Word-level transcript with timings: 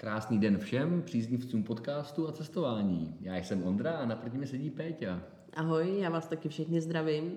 Krásný 0.00 0.38
den 0.38 0.58
všem 0.58 1.02
příznivcům 1.02 1.62
podcastu 1.62 2.28
a 2.28 2.32
cestování. 2.32 3.16
Já 3.20 3.36
jsem 3.36 3.62
Ondra 3.62 3.92
a 3.92 4.06
naproti 4.06 4.38
mi 4.38 4.46
sedí 4.46 4.70
Péťa. 4.70 5.20
Ahoj, 5.54 5.98
já 5.98 6.10
vás 6.10 6.26
taky 6.26 6.48
všichni 6.48 6.80
zdravím. 6.80 7.32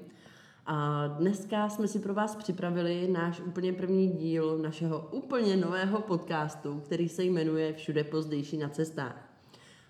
A 0.65 1.07
dneska 1.07 1.69
jsme 1.69 1.87
si 1.87 1.99
pro 1.99 2.13
vás 2.13 2.35
připravili 2.35 3.07
náš 3.07 3.39
úplně 3.39 3.73
první 3.73 4.09
díl 4.09 4.57
našeho 4.57 5.09
úplně 5.11 5.57
nového 5.57 6.01
podcastu, 6.01 6.79
který 6.85 7.09
se 7.09 7.23
jmenuje 7.23 7.73
Všude 7.73 8.03
pozdejší 8.03 8.57
na 8.57 8.69
cestách. 8.69 9.29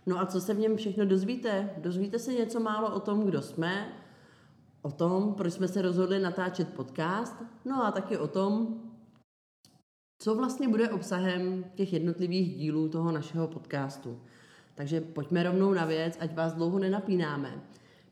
No 0.06 0.20
a 0.20 0.26
co 0.26 0.42
se 0.42 0.54
v 0.54 0.60
něm 0.60 0.78
všechno 0.78 1.06
dozvíte? 1.06 1.70
Dozvíte 1.78 2.20
se 2.20 2.34
něco 2.34 2.60
málo 2.60 2.96
o 2.96 3.00
tom, 3.00 3.26
kdo 3.26 3.42
jsme, 3.42 3.94
o 4.82 4.92
tom, 4.92 5.34
proč 5.34 5.54
jsme 5.54 5.68
se 5.68 5.82
rozhodli 5.82 6.20
natáčet 6.20 6.74
podcast, 6.74 7.44
no 7.66 7.86
a 7.86 7.92
taky 7.92 8.18
o 8.18 8.28
tom, 8.28 8.83
co 10.24 10.36
vlastně 10.36 10.68
bude 10.68 10.90
obsahem 10.90 11.66
těch 11.76 11.94
jednotlivých 11.94 12.56
dílů 12.56 12.90
toho 12.90 13.12
našeho 13.12 13.48
podcastu. 13.48 14.20
Takže 14.76 15.02
pojďme 15.02 15.44
rovnou 15.44 15.74
na 15.74 15.86
věc, 15.86 16.18
ať 16.20 16.36
vás 16.36 16.54
dlouho 16.54 16.80
nenapínáme. 16.80 17.62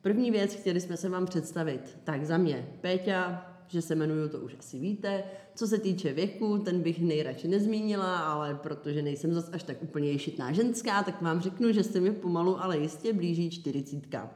První 0.02 0.32
věc, 0.32 0.54
chtěli 0.54 0.80
jsme 0.80 0.98
se 0.98 1.10
vám 1.10 1.26
představit. 1.26 1.98
Tak 2.04 2.26
za 2.26 2.38
mě 2.38 2.68
Péťa, 2.82 3.46
že 3.68 3.82
se 3.82 3.96
jmenuju, 3.96 4.30
to 4.30 4.40
už 4.40 4.56
asi 4.60 4.80
víte. 4.80 5.24
Co 5.56 5.68
se 5.68 5.78
týče 5.78 6.14
věku, 6.14 6.58
ten 6.58 6.82
bych 6.82 7.02
nejradši 7.02 7.48
nezmínila, 7.48 8.18
ale 8.18 8.56
protože 8.56 9.02
nejsem 9.02 9.34
zas 9.34 9.50
až 9.54 9.64
tak 9.64 9.84
úplně 9.84 10.12
ješitná 10.12 10.52
ženská, 10.52 11.04
tak 11.04 11.22
vám 11.22 11.42
řeknu, 11.42 11.72
že 11.72 11.84
se 11.84 12.00
mi 12.00 12.12
pomalu, 12.12 12.64
ale 12.64 12.78
jistě 12.78 13.14
blíží 13.14 13.50
čtyřicítka. 13.50 14.32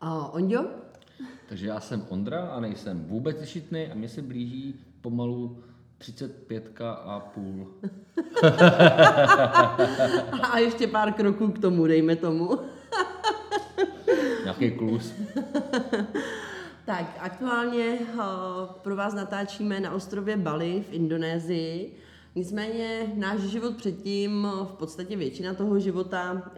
A 0.00 0.32
Ondio? 0.32 0.64
Takže 1.48 1.66
já 1.66 1.80
jsem 1.80 2.06
Ondra 2.08 2.40
a 2.40 2.60
nejsem 2.60 3.04
vůbec 3.04 3.40
ješitný 3.40 3.86
a 3.86 3.94
mě 3.94 4.08
se 4.08 4.22
blíží 4.22 4.74
pomalu 5.00 5.62
35 5.98 6.80
a 6.80 7.20
půl. 7.20 7.74
a 10.42 10.58
ještě 10.58 10.86
pár 10.86 11.12
kroků 11.12 11.48
k 11.48 11.58
tomu, 11.58 11.86
dejme 11.86 12.16
tomu. 12.16 12.58
Nějaký 14.44 14.70
klus. 14.70 15.12
tak, 16.86 17.16
aktuálně 17.20 17.98
uh, 18.14 18.20
pro 18.82 18.96
vás 18.96 19.14
natáčíme 19.14 19.80
na 19.80 19.92
ostrově 19.92 20.36
Bali 20.36 20.84
v 20.90 20.92
Indonésii. 20.92 21.98
Nicméně 22.34 23.12
náš 23.14 23.40
život 23.40 23.76
předtím, 23.76 24.48
v 24.64 24.72
podstatě 24.72 25.16
většina 25.16 25.54
toho 25.54 25.80
života, 25.80 26.50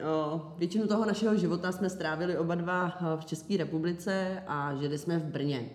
většinu 0.59 0.87
toho 0.87 1.05
našeho 1.05 1.37
života 1.37 1.73
jsme 1.73 1.91
strávili 1.91 2.39
oba 2.39 2.55
dva 2.55 2.99
v 3.21 3.25
České 3.25 3.57
republice 3.57 4.43
a 4.47 4.75
žili 4.75 4.99
jsme 4.99 5.19
v 5.19 5.25
Brně. 5.25 5.71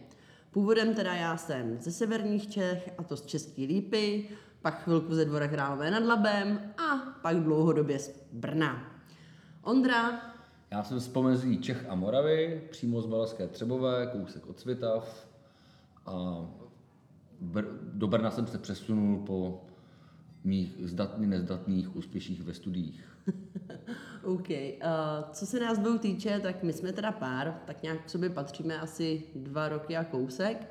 Původem 0.56 0.96
teda 0.96 1.14
já 1.14 1.38
jsem 1.38 1.78
ze 1.82 1.92
severních 1.92 2.50
Čech, 2.50 2.90
a 2.98 3.04
to 3.04 3.18
z 3.18 3.26
České 3.26 3.62
Lípy, 3.62 4.30
pak 4.62 4.84
chvilku 4.84 5.16
ze 5.16 5.26
Dvora 5.26 5.48
Králové 5.48 5.92
nad 5.92 6.04
Labem 6.04 6.60
a 6.78 6.98
pak 7.22 7.38
dlouhodobě 7.40 8.00
z 8.00 8.26
Brna. 8.32 9.02
Ondra? 9.64 10.22
Já 10.72 10.84
jsem 10.84 11.00
z 11.00 11.08
pomezí 11.08 11.58
Čech 11.58 11.86
a 11.90 11.96
Moravy, 11.96 12.68
přímo 12.72 13.02
z 13.02 13.06
Valašské 13.06 13.48
Třebové, 13.48 14.08
kousek 14.08 14.48
od 14.48 14.60
Svitav. 14.60 15.28
A 16.06 16.46
do 17.94 18.08
Brna 18.08 18.32
jsem 18.32 18.48
se 18.48 18.58
přesunul 18.58 19.18
po 19.18 19.66
mých 20.46 20.76
zdatných, 20.84 21.30
nezdatných 21.30 21.96
úspěších 21.96 22.44
ve 22.44 22.54
studiích. 22.54 23.04
OK. 24.24 24.50
Uh, 24.50 24.56
co 25.32 25.46
se 25.46 25.60
nás 25.60 25.78
dvou 25.78 25.98
týče, 25.98 26.40
tak 26.40 26.64
my 26.64 26.74
jsme 26.74 26.92
teda 26.92 27.12
pár, 27.12 27.62
tak 27.66 27.84
nějak 27.84 28.06
k 28.06 28.10
sobě 28.10 28.30
patříme 28.30 28.80
asi 28.80 29.24
dva 29.36 29.70
roky 29.70 29.98
a 29.98 30.04
kousek. 30.04 30.68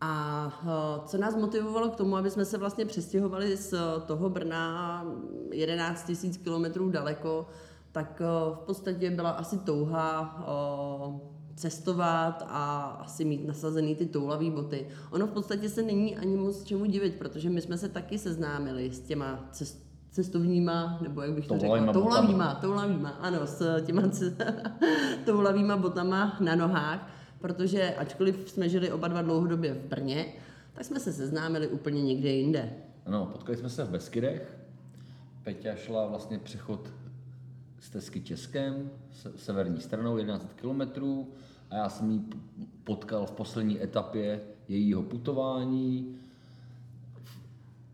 A 0.00 0.46
uh, 0.62 1.06
co 1.06 1.18
nás 1.18 1.36
motivovalo 1.36 1.88
k 1.88 1.96
tomu, 1.96 2.16
aby 2.16 2.30
jsme 2.30 2.44
se 2.44 2.58
vlastně 2.58 2.86
přestěhovali 2.86 3.56
z 3.56 3.74
toho 4.06 4.30
Brna 4.30 5.04
11 5.52 6.12
000 6.22 6.36
kilometrů 6.44 6.90
daleko, 6.90 7.48
tak 7.92 8.20
uh, 8.20 8.56
v 8.56 8.58
podstatě 8.58 9.10
byla 9.10 9.30
asi 9.30 9.58
touha 9.58 10.38
uh, 11.08 11.35
cestovat 11.56 12.46
a 12.48 12.86
asi 13.00 13.24
mít 13.24 13.46
nasazený 13.46 13.96
ty 13.96 14.06
toulavý 14.06 14.50
boty. 14.50 14.86
Ono 15.10 15.26
v 15.26 15.30
podstatě 15.30 15.68
se 15.68 15.82
není 15.82 16.16
ani 16.16 16.36
moc 16.36 16.64
čemu 16.64 16.84
divit, 16.84 17.14
protože 17.14 17.50
my 17.50 17.60
jsme 17.60 17.78
se 17.78 17.88
taky 17.88 18.18
seznámili 18.18 18.92
s 18.92 19.00
těma 19.00 19.48
cest, 19.52 19.86
cestovníma, 20.10 20.98
nebo 21.02 21.22
jak 21.22 21.32
bych 21.32 21.46
to 21.46 21.58
řekla, 21.58 21.92
toulavýma, 21.92 22.54
toulavýma, 22.54 23.08
ano, 23.08 23.46
s 23.46 23.82
těma 23.86 24.02
toulavýma 25.24 25.76
botama 25.76 26.36
na 26.40 26.54
nohách, 26.54 27.10
protože 27.38 27.94
ačkoliv 27.94 28.50
jsme 28.50 28.68
žili 28.68 28.92
oba 28.92 29.08
dva 29.08 29.22
dlouhodobě 29.22 29.74
v 29.74 29.88
Brně, 29.88 30.26
tak 30.72 30.84
jsme 30.84 31.00
se 31.00 31.12
seznámili 31.12 31.68
úplně 31.68 32.02
někde 32.02 32.28
jinde. 32.28 32.72
Ano, 33.06 33.26
potkali 33.32 33.58
jsme 33.58 33.68
se 33.68 33.84
v 33.84 33.90
Beskydech. 33.90 34.56
Peťa 35.44 35.74
šla 35.74 36.06
vlastně 36.06 36.38
přechod 36.38 36.80
z 37.86 37.90
Tesky 37.90 38.20
Českem, 38.20 38.90
severní 39.36 39.80
stranou, 39.80 40.18
11 40.18 40.52
kilometrů 40.56 41.28
a 41.70 41.76
já 41.76 41.88
jsem 41.88 42.10
ji 42.10 42.20
potkal 42.84 43.26
v 43.26 43.30
poslední 43.30 43.82
etapě 43.82 44.40
jejího 44.68 45.02
putování 45.02 46.16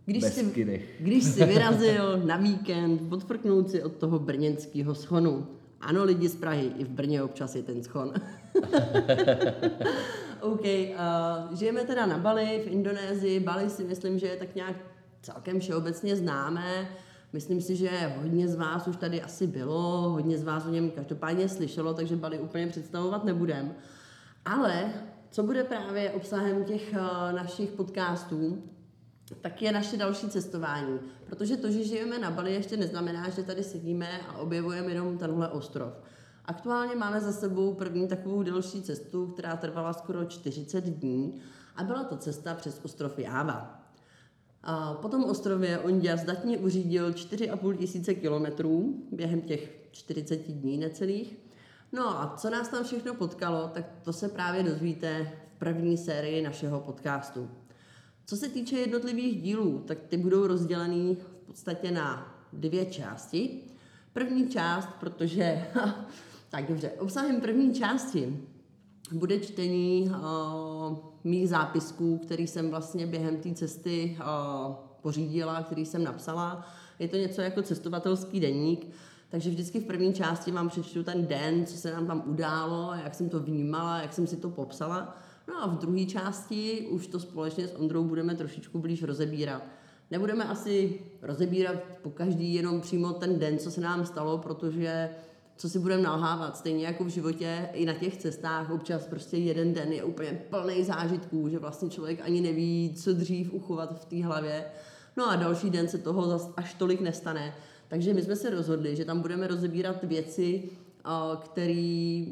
když 0.04 0.24
jsi, 0.24 0.74
když 1.00 1.24
jsi 1.24 1.44
vyrazil 1.46 2.22
na 2.24 2.36
víkend 2.36 3.08
podfrknout 3.08 3.70
si 3.70 3.82
od 3.82 3.92
toho 3.92 4.18
brněnského 4.18 4.94
schonu. 4.94 5.46
Ano, 5.80 6.04
lidi 6.04 6.28
z 6.28 6.36
Prahy, 6.36 6.72
i 6.78 6.84
v 6.84 6.88
Brně 6.88 7.22
občas 7.22 7.54
je 7.54 7.62
ten 7.62 7.82
schon. 7.82 8.12
OK, 10.40 10.64
uh, 10.64 11.56
žijeme 11.56 11.84
teda 11.84 12.06
na 12.06 12.18
Bali, 12.18 12.62
v 12.64 12.66
Indonésii. 12.66 13.40
Bali 13.40 13.70
si 13.70 13.84
myslím, 13.84 14.18
že 14.18 14.26
je 14.26 14.36
tak 14.36 14.54
nějak 14.54 14.76
celkem 15.22 15.60
všeobecně 15.60 16.16
známé. 16.16 16.88
Myslím 17.32 17.60
si, 17.60 17.76
že 17.76 18.12
hodně 18.20 18.48
z 18.48 18.54
vás 18.54 18.88
už 18.88 18.96
tady 18.96 19.22
asi 19.22 19.46
bylo, 19.46 20.10
hodně 20.10 20.38
z 20.38 20.42
vás 20.42 20.66
o 20.66 20.70
něm 20.70 20.90
každopádně 20.90 21.48
slyšelo, 21.48 21.94
takže 21.94 22.16
Bali 22.16 22.38
úplně 22.38 22.66
představovat 22.66 23.24
nebudem. 23.24 23.74
Ale 24.44 24.92
co 25.30 25.42
bude 25.42 25.64
právě 25.64 26.10
obsahem 26.10 26.64
těch 26.64 26.92
uh, 26.92 27.32
našich 27.32 27.70
podcastů, 27.70 28.62
tak 29.40 29.62
je 29.62 29.72
naše 29.72 29.96
další 29.96 30.28
cestování. 30.28 30.98
Protože 31.26 31.56
to, 31.56 31.70
že 31.70 31.84
žijeme 31.84 32.18
na 32.18 32.30
Bali, 32.30 32.54
ještě 32.54 32.76
neznamená, 32.76 33.30
že 33.30 33.42
tady 33.42 33.62
sedíme 33.62 34.20
a 34.28 34.38
objevujeme 34.38 34.90
jenom 34.90 35.18
tenhle 35.18 35.48
ostrov. 35.48 35.92
Aktuálně 36.44 36.96
máme 36.96 37.20
za 37.20 37.32
sebou 37.32 37.74
první 37.74 38.08
takovou 38.08 38.42
delší 38.42 38.82
cestu, 38.82 39.26
která 39.26 39.56
trvala 39.56 39.92
skoro 39.92 40.24
40 40.24 40.84
dní 40.84 41.40
a 41.76 41.84
byla 41.84 42.04
to 42.04 42.16
cesta 42.16 42.54
přes 42.54 42.80
ostrov 42.84 43.18
Jáva. 43.18 43.81
A 44.62 44.94
po 44.94 45.08
tom 45.08 45.24
ostrově 45.24 45.78
Ondia 45.78 46.16
zdatně 46.16 46.58
uřídil 46.58 47.10
4,5 47.10 47.76
tisíce 47.76 48.14
kilometrů 48.14 49.02
během 49.12 49.40
těch 49.40 49.82
40 49.92 50.36
dní 50.36 50.78
necelých. 50.78 51.38
No 51.92 52.08
a 52.08 52.34
co 52.36 52.50
nás 52.50 52.68
tam 52.68 52.84
všechno 52.84 53.14
potkalo, 53.14 53.70
tak 53.74 53.84
to 54.02 54.12
se 54.12 54.28
právě 54.28 54.62
dozvíte 54.62 55.32
v 55.54 55.58
první 55.58 55.96
sérii 55.96 56.42
našeho 56.42 56.80
podcastu. 56.80 57.50
Co 58.26 58.36
se 58.36 58.48
týče 58.48 58.78
jednotlivých 58.78 59.42
dílů, 59.42 59.82
tak 59.86 59.98
ty 60.08 60.16
budou 60.16 60.46
rozdělený 60.46 61.16
v 61.16 61.46
podstatě 61.46 61.90
na 61.90 62.34
dvě 62.52 62.86
části. 62.86 63.60
První 64.12 64.48
část, 64.48 64.88
protože, 65.00 65.66
tak 66.50 66.68
dobře, 66.68 66.90
obsahem 66.90 67.40
první 67.40 67.74
části 67.74 68.46
bude 69.14 69.38
čtení 69.38 70.10
uh, 70.10 70.96
mých 71.24 71.48
zápisků, 71.48 72.18
který 72.18 72.46
jsem 72.46 72.70
vlastně 72.70 73.06
během 73.06 73.36
té 73.36 73.54
cesty 73.54 74.18
uh, 74.20 74.74
pořídila, 75.02 75.62
který 75.62 75.86
jsem 75.86 76.04
napsala. 76.04 76.66
Je 76.98 77.08
to 77.08 77.16
něco 77.16 77.40
jako 77.40 77.62
cestovatelský 77.62 78.40
denník, 78.40 78.86
takže 79.28 79.50
vždycky 79.50 79.80
v 79.80 79.84
první 79.84 80.12
části 80.12 80.50
vám 80.50 80.68
přečtu 80.68 81.04
ten 81.04 81.26
den, 81.26 81.66
co 81.66 81.76
se 81.76 81.92
nám 81.92 82.06
tam 82.06 82.22
událo, 82.26 82.94
jak 83.04 83.14
jsem 83.14 83.28
to 83.28 83.40
vnímala, 83.40 84.02
jak 84.02 84.12
jsem 84.12 84.26
si 84.26 84.36
to 84.36 84.50
popsala. 84.50 85.16
No 85.48 85.62
a 85.62 85.66
v 85.66 85.78
druhé 85.78 86.04
části 86.04 86.88
už 86.90 87.06
to 87.06 87.20
společně 87.20 87.68
s 87.68 87.74
Ondrou 87.74 88.04
budeme 88.04 88.34
trošičku 88.34 88.78
blíž 88.78 89.02
rozebírat. 89.02 89.62
Nebudeme 90.10 90.44
asi 90.44 91.00
rozebírat 91.22 91.74
po 92.02 92.10
každý 92.10 92.54
jenom 92.54 92.80
přímo 92.80 93.12
ten 93.12 93.38
den, 93.38 93.58
co 93.58 93.70
se 93.70 93.80
nám 93.80 94.06
stalo, 94.06 94.38
protože 94.38 95.10
co 95.62 95.68
si 95.68 95.78
budeme 95.78 96.02
nalhávat, 96.02 96.56
stejně 96.56 96.86
jako 96.86 97.04
v 97.04 97.08
životě, 97.08 97.68
i 97.72 97.86
na 97.86 97.94
těch 97.94 98.16
cestách 98.16 98.70
občas 98.70 99.06
prostě 99.06 99.36
jeden 99.36 99.74
den 99.74 99.92
je 99.92 100.04
úplně 100.04 100.46
plný 100.50 100.84
zážitků, 100.84 101.48
že 101.48 101.58
vlastně 101.58 101.90
člověk 101.90 102.20
ani 102.20 102.40
neví, 102.40 102.94
co 102.96 103.12
dřív 103.12 103.52
uchovat 103.52 104.00
v 104.00 104.04
té 104.04 104.24
hlavě. 104.24 104.64
No 105.16 105.30
a 105.30 105.36
další 105.36 105.70
den 105.70 105.88
se 105.88 105.98
toho 105.98 106.26
zas 106.28 106.50
až 106.56 106.74
tolik 106.74 107.00
nestane. 107.00 107.54
Takže 107.88 108.14
my 108.14 108.22
jsme 108.22 108.36
se 108.36 108.50
rozhodli, 108.50 108.96
že 108.96 109.04
tam 109.04 109.20
budeme 109.20 109.46
rozebírat 109.46 110.04
věci, 110.04 110.70
které 111.44 112.24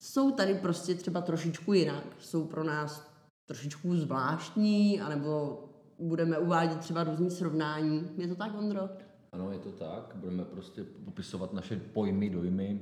jsou 0.00 0.30
tady 0.36 0.54
prostě 0.54 0.94
třeba 0.94 1.20
trošičku 1.20 1.72
jinak, 1.72 2.04
jsou 2.18 2.44
pro 2.44 2.64
nás 2.64 3.10
trošičku 3.46 3.96
zvláštní, 3.96 5.00
anebo 5.00 5.64
budeme 5.98 6.38
uvádět 6.38 6.78
třeba 6.78 7.04
různý 7.04 7.30
srovnání. 7.30 8.10
Je 8.16 8.28
to 8.28 8.34
tak, 8.34 8.58
Ondro? 8.58 8.88
Ano, 9.34 9.52
je 9.52 9.58
to 9.58 9.72
tak. 9.72 10.12
Budeme 10.14 10.44
prostě 10.44 10.84
popisovat 11.04 11.52
naše 11.52 11.76
pojmy, 11.76 12.30
dojmy 12.30 12.80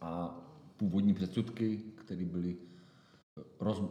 a 0.00 0.40
původní 0.76 1.14
předsudky, 1.14 1.80
které 1.94 2.24
byly 2.24 2.56
roz, 3.60 3.82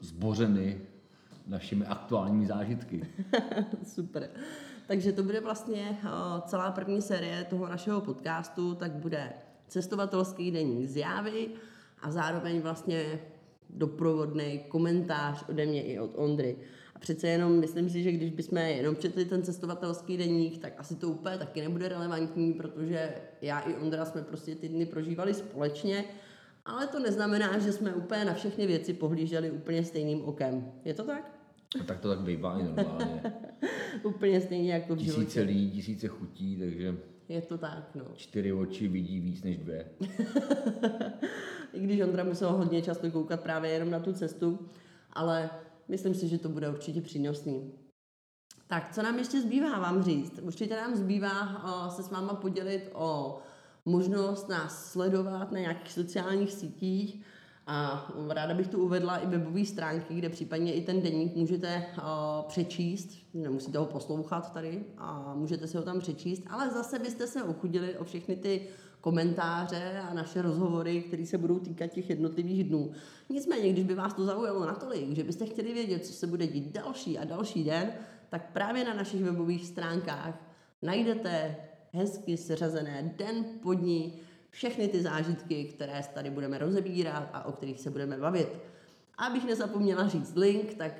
zbořeny 0.00 0.80
našimi 1.46 1.86
aktuálními 1.86 2.46
zážitky. 2.46 3.08
Super. 3.86 4.30
Takže 4.86 5.12
to 5.12 5.22
bude 5.22 5.40
vlastně 5.40 5.98
uh, 6.04 6.40
celá 6.46 6.70
první 6.70 7.02
série 7.02 7.44
toho 7.44 7.68
našeho 7.68 8.00
podcastu, 8.00 8.74
tak 8.74 8.92
bude 8.92 9.32
cestovatelský 9.68 10.50
denní 10.50 10.86
zjávy 10.86 11.48
a 12.02 12.10
zároveň 12.10 12.60
vlastně 12.60 13.20
doprovodný 13.70 14.58
komentář 14.68 15.44
ode 15.48 15.66
mě 15.66 15.82
i 15.82 15.98
od 15.98 16.10
Ondry. 16.14 16.56
A 16.96 16.98
přece 16.98 17.28
jenom 17.28 17.60
myslím 17.60 17.90
si, 17.90 18.02
že 18.02 18.12
když 18.12 18.30
bychom 18.30 18.58
jenom 18.58 18.96
četli 18.96 19.24
ten 19.24 19.42
cestovatelský 19.42 20.16
deník, 20.16 20.58
tak 20.58 20.72
asi 20.78 20.96
to 20.96 21.08
úplně 21.08 21.38
taky 21.38 21.60
nebude 21.60 21.88
relevantní, 21.88 22.52
protože 22.52 23.14
já 23.42 23.60
i 23.60 23.74
Ondra 23.74 24.04
jsme 24.04 24.22
prostě 24.22 24.54
ty 24.54 24.68
dny 24.68 24.86
prožívali 24.86 25.34
společně, 25.34 26.04
ale 26.66 26.86
to 26.86 26.98
neznamená, 26.98 27.58
že 27.58 27.72
jsme 27.72 27.94
úplně 27.94 28.24
na 28.24 28.34
všechny 28.34 28.66
věci 28.66 28.92
pohlíželi 28.94 29.50
úplně 29.50 29.84
stejným 29.84 30.24
okem. 30.24 30.72
Je 30.84 30.94
to 30.94 31.04
tak? 31.04 31.32
A 31.80 31.84
tak 31.84 32.00
to 32.00 32.08
tak 32.08 32.20
bývá 32.20 32.58
i 32.58 32.62
normálně. 32.62 33.22
úplně 34.02 34.40
stejně 34.40 34.72
jako 34.72 34.94
v 34.94 34.98
Tisíce 34.98 35.14
životě. 35.20 35.40
lidí, 35.40 35.70
tisíce 35.70 36.08
chutí, 36.08 36.56
takže 36.56 36.96
Je 37.28 37.42
to 37.42 37.58
tak, 37.58 37.90
no. 37.94 38.04
čtyři 38.16 38.52
oči 38.52 38.88
vidí 38.88 39.20
víc 39.20 39.42
než 39.42 39.56
dvě. 39.58 39.86
I 41.72 41.80
když 41.80 42.00
Ondra 42.00 42.24
musel 42.24 42.52
hodně 42.52 42.82
často 42.82 43.10
koukat 43.10 43.40
právě 43.40 43.70
jenom 43.70 43.90
na 43.90 44.00
tu 44.00 44.12
cestu, 44.12 44.58
ale 45.12 45.50
myslím 45.88 46.14
si, 46.14 46.28
že 46.28 46.38
to 46.38 46.48
bude 46.48 46.68
určitě 46.68 47.00
přínosný. 47.00 47.72
Tak, 48.66 48.94
co 48.94 49.02
nám 49.02 49.18
ještě 49.18 49.40
zbývá 49.40 49.78
vám 49.78 50.02
říct? 50.02 50.38
Určitě 50.42 50.76
nám 50.76 50.96
zbývá 50.96 51.64
uh, 51.64 51.94
se 51.94 52.02
s 52.02 52.10
váma 52.10 52.34
podělit 52.34 52.90
o 52.92 53.38
možnost 53.84 54.48
nás 54.48 54.92
sledovat 54.92 55.52
na 55.52 55.58
nějakých 55.58 55.92
sociálních 55.92 56.52
sítích 56.52 57.24
a 57.66 58.08
ráda 58.28 58.54
bych 58.54 58.68
tu 58.68 58.84
uvedla 58.84 59.16
i 59.16 59.26
webové 59.26 59.64
stránky, 59.64 60.14
kde 60.14 60.28
případně 60.28 60.74
i 60.74 60.80
ten 60.80 61.02
deník 61.02 61.36
můžete 61.36 61.86
přečíst, 62.48 63.10
nemusíte 63.34 63.78
ho 63.78 63.86
poslouchat 63.86 64.52
tady 64.52 64.84
a 64.98 65.34
můžete 65.34 65.66
si 65.66 65.76
ho 65.76 65.82
tam 65.82 66.00
přečíst, 66.00 66.42
ale 66.50 66.70
zase 66.70 66.98
byste 66.98 67.26
se 67.26 67.42
ochudili 67.42 67.98
o 67.98 68.04
všechny 68.04 68.36
ty 68.36 68.68
komentáře 69.00 70.00
a 70.10 70.14
naše 70.14 70.42
rozhovory, 70.42 71.02
které 71.02 71.26
se 71.26 71.38
budou 71.38 71.58
týkat 71.58 71.86
těch 71.86 72.10
jednotlivých 72.10 72.64
dnů. 72.64 72.90
Nicméně, 73.28 73.72
když 73.72 73.84
by 73.84 73.94
vás 73.94 74.14
to 74.14 74.24
zaujalo 74.24 74.66
natolik, 74.66 75.16
že 75.16 75.24
byste 75.24 75.46
chtěli 75.46 75.72
vědět, 75.74 76.06
co 76.06 76.12
se 76.12 76.26
bude 76.26 76.46
dít 76.46 76.72
další 76.72 77.18
a 77.18 77.24
další 77.24 77.64
den, 77.64 77.92
tak 78.28 78.52
právě 78.52 78.84
na 78.84 78.94
našich 78.94 79.24
webových 79.24 79.66
stránkách 79.66 80.42
najdete 80.82 81.56
hezky 81.92 82.36
seřazené 82.36 83.14
den 83.16 83.44
po 83.62 83.74
dní 83.74 84.20
všechny 84.56 84.88
ty 84.88 85.02
zážitky, 85.02 85.64
které 85.64 86.02
tady 86.14 86.30
budeme 86.30 86.58
rozebírat 86.58 87.30
a 87.32 87.44
o 87.44 87.52
kterých 87.52 87.80
se 87.80 87.90
budeme 87.90 88.16
bavit. 88.16 88.48
Abych 89.18 89.44
nezapomněla 89.44 90.08
říct 90.08 90.36
link, 90.36 90.74
tak 90.74 90.92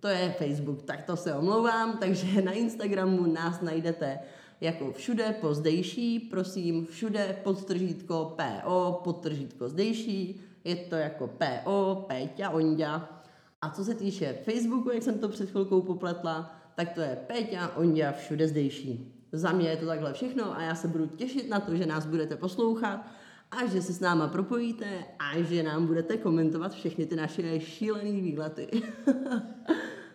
to 0.00 0.08
je 0.08 0.34
Facebook, 0.38 0.82
tak 0.82 1.02
to 1.02 1.16
se 1.16 1.34
omlouvám, 1.34 1.98
takže 1.98 2.42
na 2.42 2.52
Instagramu 2.52 3.26
nás 3.26 3.60
najdete 3.60 4.18
jako 4.60 4.92
všude 4.92 5.34
pozdejší, 5.40 6.20
prosím, 6.20 6.86
všude 6.86 7.36
podtržítko 7.42 8.36
PO, 8.36 9.00
podtržítko 9.04 9.68
zdejší, 9.68 10.40
je 10.64 10.76
to 10.76 10.94
jako 10.94 11.26
PO, 11.28 12.04
Péťa, 12.08 12.50
Onďa. 12.50 13.22
A 13.62 13.70
co 13.70 13.84
se 13.84 13.94
týče 13.94 14.38
Facebooku, 14.44 14.90
jak 14.90 15.02
jsem 15.02 15.18
to 15.18 15.28
před 15.28 15.50
chvilkou 15.50 15.82
popletla, 15.82 16.56
tak 16.74 16.92
to 16.92 17.00
je 17.00 17.18
Péťa, 17.26 17.76
Onďa, 17.76 18.12
všude 18.12 18.48
zdejší. 18.48 19.14
Za 19.32 19.52
mě 19.52 19.68
je 19.68 19.76
to 19.76 19.86
takhle 19.86 20.12
všechno 20.12 20.56
a 20.56 20.62
já 20.62 20.74
se 20.74 20.88
budu 20.88 21.06
těšit 21.06 21.48
na 21.48 21.60
to, 21.60 21.76
že 21.76 21.86
nás 21.86 22.06
budete 22.06 22.36
poslouchat 22.36 23.06
a 23.50 23.66
že 23.66 23.82
se 23.82 23.92
s 23.92 24.00
náma 24.00 24.28
propojíte 24.28 25.04
a 25.18 25.42
že 25.42 25.62
nám 25.62 25.86
budete 25.86 26.16
komentovat 26.16 26.72
všechny 26.72 27.06
ty 27.06 27.16
naše 27.16 27.60
šílené 27.60 28.20
výlety. 28.20 28.68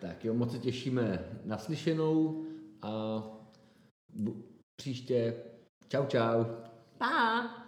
Tak 0.00 0.24
jo, 0.24 0.34
moc 0.34 0.52
se 0.52 0.58
těšíme 0.58 1.24
na 1.44 1.58
slyšenou 1.58 2.44
a 2.82 3.22
příště. 4.76 5.34
Čau, 5.88 6.06
čau. 6.06 6.44
Pa! 6.98 7.65